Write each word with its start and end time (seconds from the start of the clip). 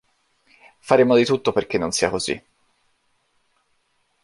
Faremo 0.79 1.15
di 1.15 1.23
tutto 1.25 1.51
perché 1.51 1.77
non 1.77 1.91
sia 1.91 2.09
così". 2.09 2.43